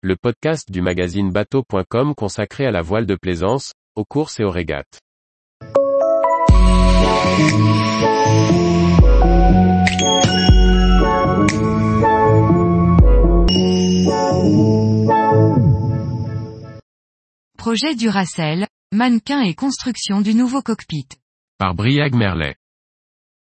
le 0.00 0.14
podcast 0.14 0.70
du 0.70 0.80
magazine 0.80 1.32
bateau.com 1.32 2.14
consacré 2.14 2.64
à 2.66 2.70
la 2.70 2.82
voile 2.82 3.04
de 3.04 3.16
plaisance, 3.16 3.72
aux 3.96 4.04
courses 4.04 4.38
et 4.38 4.44
aux 4.44 4.50
régates. 4.50 5.00
Projet 17.56 17.96
Duracell, 17.96 18.68
mannequin 18.94 19.42
et 19.42 19.54
construction 19.54 20.20
du 20.20 20.34
nouveau 20.36 20.62
cockpit. 20.62 21.08
Par 21.58 21.74
Briag 21.74 22.14
Merlet. 22.14 22.54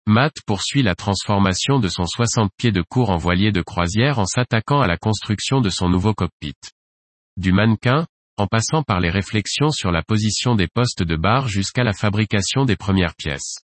Matt 0.06 0.34
poursuit 0.46 0.82
la 0.82 0.94
transformation 0.94 1.78
de 1.78 1.88
son 1.88 2.04
60 2.04 2.50
pieds 2.58 2.72
de 2.72 2.82
cours 2.82 3.08
en 3.08 3.16
voilier 3.16 3.52
de 3.52 3.62
croisière 3.62 4.18
en 4.18 4.26
s'attaquant 4.26 4.82
à 4.82 4.86
la 4.86 4.98
construction 4.98 5.62
de 5.62 5.70
son 5.70 5.88
nouveau 5.88 6.12
cockpit. 6.12 6.56
Du 7.38 7.52
mannequin, 7.52 8.06
en 8.36 8.46
passant 8.46 8.82
par 8.82 9.00
les 9.00 9.08
réflexions 9.08 9.70
sur 9.70 9.92
la 9.92 10.02
position 10.02 10.56
des 10.56 10.68
postes 10.68 11.02
de 11.02 11.16
barre 11.16 11.48
jusqu'à 11.48 11.84
la 11.84 11.94
fabrication 11.94 12.66
des 12.66 12.76
premières 12.76 13.14
pièces. 13.14 13.56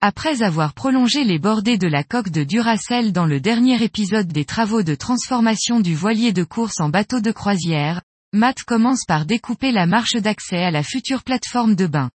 Après 0.00 0.42
avoir 0.42 0.74
prolongé 0.74 1.24
les 1.24 1.40
bordées 1.40 1.78
de 1.78 1.88
la 1.88 2.04
coque 2.04 2.30
de 2.30 2.44
Duracell 2.44 3.10
dans 3.10 3.26
le 3.26 3.40
dernier 3.40 3.82
épisode 3.82 4.28
des 4.28 4.44
travaux 4.44 4.84
de 4.84 4.94
transformation 4.94 5.80
du 5.80 5.96
voilier 5.96 6.32
de 6.32 6.44
course 6.44 6.78
en 6.78 6.88
bateau 6.88 7.20
de 7.20 7.32
croisière, 7.32 8.00
Matt 8.32 8.62
commence 8.62 9.04
par 9.06 9.26
découper 9.26 9.72
la 9.72 9.86
marche 9.86 10.14
d'accès 10.14 10.62
à 10.62 10.70
la 10.70 10.84
future 10.84 11.24
plateforme 11.24 11.74
de 11.74 11.88
bain. 11.88 12.10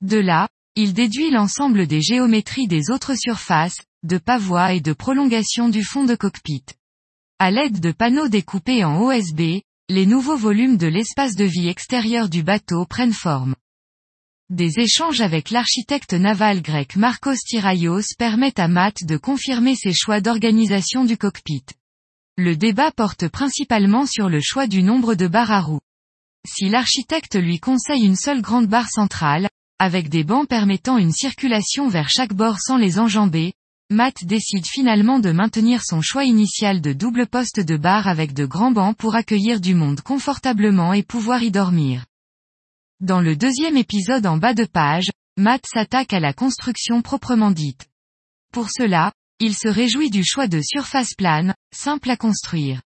De 0.00 0.18
là, 0.18 0.48
il 0.80 0.94
déduit 0.94 1.32
l'ensemble 1.32 1.88
des 1.88 2.00
géométries 2.00 2.68
des 2.68 2.88
autres 2.90 3.16
surfaces, 3.16 3.78
de 4.04 4.16
pavois 4.16 4.74
et 4.74 4.80
de 4.80 4.92
prolongation 4.92 5.68
du 5.68 5.82
fond 5.82 6.04
de 6.04 6.14
cockpit. 6.14 6.62
À 7.40 7.50
l'aide 7.50 7.80
de 7.80 7.90
panneaux 7.90 8.28
découpés 8.28 8.84
en 8.84 9.02
OSB, 9.02 9.62
les 9.88 10.06
nouveaux 10.06 10.36
volumes 10.36 10.76
de 10.76 10.86
l'espace 10.86 11.34
de 11.34 11.42
vie 11.42 11.66
extérieur 11.66 12.28
du 12.28 12.44
bateau 12.44 12.86
prennent 12.86 13.12
forme. 13.12 13.56
Des 14.50 14.78
échanges 14.78 15.20
avec 15.20 15.50
l'architecte 15.50 16.12
naval 16.12 16.62
grec 16.62 16.94
Marcos 16.94 17.34
Tyraios 17.44 18.14
permettent 18.16 18.60
à 18.60 18.68
Matt 18.68 19.02
de 19.02 19.16
confirmer 19.16 19.74
ses 19.74 19.92
choix 19.92 20.20
d'organisation 20.20 21.04
du 21.04 21.16
cockpit. 21.16 21.64
Le 22.36 22.54
débat 22.54 22.92
porte 22.92 23.26
principalement 23.26 24.06
sur 24.06 24.28
le 24.28 24.40
choix 24.40 24.68
du 24.68 24.84
nombre 24.84 25.16
de 25.16 25.26
barres 25.26 25.50
à 25.50 25.60
roues. 25.60 25.80
Si 26.46 26.68
l'architecte 26.68 27.34
lui 27.34 27.58
conseille 27.58 28.06
une 28.06 28.14
seule 28.14 28.42
grande 28.42 28.68
barre 28.68 28.88
centrale, 28.88 29.48
avec 29.78 30.08
des 30.08 30.24
bancs 30.24 30.48
permettant 30.48 30.98
une 30.98 31.12
circulation 31.12 31.88
vers 31.88 32.08
chaque 32.08 32.34
bord 32.34 32.58
sans 32.60 32.76
les 32.76 32.98
enjamber, 32.98 33.52
Matt 33.90 34.24
décide 34.24 34.66
finalement 34.66 35.18
de 35.18 35.30
maintenir 35.30 35.82
son 35.84 36.02
choix 36.02 36.24
initial 36.24 36.80
de 36.80 36.92
double 36.92 37.26
poste 37.26 37.60
de 37.60 37.76
barre 37.76 38.06
avec 38.06 38.34
de 38.34 38.44
grands 38.44 38.72
bancs 38.72 38.96
pour 38.96 39.14
accueillir 39.14 39.60
du 39.60 39.74
monde 39.74 40.02
confortablement 40.02 40.92
et 40.92 41.02
pouvoir 41.02 41.42
y 41.42 41.50
dormir. 41.50 42.04
Dans 43.00 43.20
le 43.20 43.36
deuxième 43.36 43.76
épisode 43.76 44.26
en 44.26 44.36
bas 44.36 44.52
de 44.52 44.64
page, 44.64 45.10
Matt 45.38 45.64
s'attaque 45.66 46.12
à 46.12 46.20
la 46.20 46.32
construction 46.32 47.00
proprement 47.00 47.52
dite. 47.52 47.86
Pour 48.52 48.70
cela, 48.70 49.12
il 49.40 49.54
se 49.54 49.68
réjouit 49.68 50.10
du 50.10 50.24
choix 50.24 50.48
de 50.48 50.60
surface 50.60 51.14
plane, 51.14 51.54
simple 51.72 52.10
à 52.10 52.16
construire. 52.16 52.82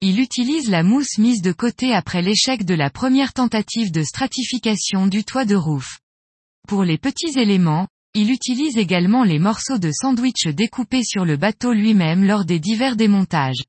Il 0.00 0.18
utilise 0.18 0.70
la 0.70 0.82
mousse 0.82 1.18
mise 1.18 1.42
de 1.42 1.52
côté 1.52 1.94
après 1.94 2.22
l'échec 2.22 2.64
de 2.64 2.74
la 2.74 2.90
première 2.90 3.32
tentative 3.32 3.92
de 3.92 4.02
stratification 4.02 5.06
du 5.06 5.22
toit 5.22 5.44
de 5.44 5.54
roof. 5.54 6.00
Pour 6.68 6.84
les 6.84 6.98
petits 6.98 7.38
éléments, 7.38 7.88
il 8.14 8.30
utilise 8.30 8.76
également 8.76 9.24
les 9.24 9.38
morceaux 9.38 9.78
de 9.78 9.90
sandwich 9.90 10.46
découpés 10.48 11.04
sur 11.04 11.24
le 11.24 11.36
bateau 11.36 11.72
lui-même 11.72 12.24
lors 12.24 12.44
des 12.44 12.60
divers 12.60 12.96
démontages. 12.96 13.64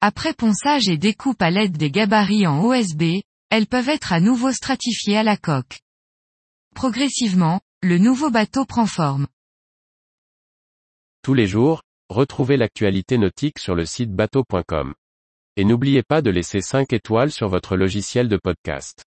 Après 0.00 0.34
ponçage 0.34 0.88
et 0.88 0.98
découpe 0.98 1.40
à 1.42 1.50
l'aide 1.50 1.76
des 1.76 1.90
gabarits 1.90 2.46
en 2.46 2.62
OSB, 2.62 3.22
elles 3.50 3.66
peuvent 3.66 3.88
être 3.88 4.12
à 4.12 4.20
nouveau 4.20 4.52
stratifiées 4.52 5.16
à 5.16 5.22
la 5.22 5.36
coque. 5.36 5.80
Progressivement, 6.74 7.60
le 7.82 7.98
nouveau 7.98 8.30
bateau 8.30 8.64
prend 8.64 8.86
forme. 8.86 9.26
Tous 11.22 11.34
les 11.34 11.46
jours, 11.46 11.82
retrouvez 12.08 12.56
l'actualité 12.56 13.16
nautique 13.16 13.58
sur 13.58 13.74
le 13.74 13.86
site 13.86 14.12
bateau.com. 14.12 14.94
Et 15.56 15.64
n'oubliez 15.64 16.02
pas 16.02 16.20
de 16.20 16.30
laisser 16.30 16.60
5 16.60 16.92
étoiles 16.92 17.30
sur 17.30 17.48
votre 17.48 17.76
logiciel 17.76 18.28
de 18.28 18.36
podcast. 18.36 19.04